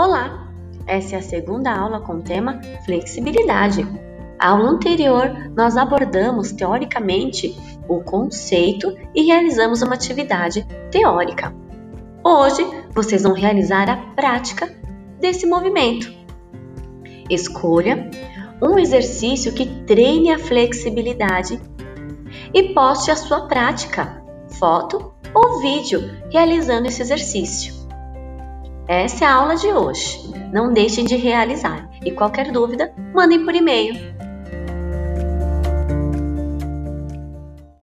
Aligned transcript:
Olá! 0.00 0.48
Essa 0.86 1.16
é 1.16 1.18
a 1.18 1.22
segunda 1.22 1.76
aula 1.76 1.98
com 1.98 2.18
o 2.18 2.22
tema 2.22 2.60
Flexibilidade. 2.84 3.84
A 4.38 4.50
aula 4.50 4.70
anterior, 4.70 5.50
nós 5.56 5.76
abordamos 5.76 6.52
teoricamente 6.52 7.58
o 7.88 8.00
conceito 8.04 8.96
e 9.12 9.24
realizamos 9.24 9.82
uma 9.82 9.94
atividade 9.94 10.64
teórica. 10.92 11.52
Hoje, 12.22 12.64
vocês 12.94 13.24
vão 13.24 13.32
realizar 13.32 13.90
a 13.90 13.96
prática 14.14 14.72
desse 15.18 15.48
movimento. 15.48 16.14
Escolha 17.28 18.08
um 18.62 18.78
exercício 18.78 19.52
que 19.52 19.66
treine 19.82 20.30
a 20.30 20.38
flexibilidade 20.38 21.60
e 22.54 22.72
poste 22.72 23.10
a 23.10 23.16
sua 23.16 23.48
prática, 23.48 24.22
foto 24.60 25.12
ou 25.34 25.60
vídeo 25.60 26.08
realizando 26.30 26.86
esse 26.86 27.02
exercício. 27.02 27.87
Essa 28.88 29.26
é 29.26 29.28
a 29.28 29.34
aula 29.34 29.54
de 29.54 29.66
hoje. 29.66 30.32
Não 30.50 30.72
deixem 30.72 31.04
de 31.04 31.14
realizar 31.14 31.86
e 32.02 32.10
qualquer 32.10 32.50
dúvida, 32.50 32.90
mandem 33.12 33.44
por 33.44 33.54
e-mail 33.54 33.94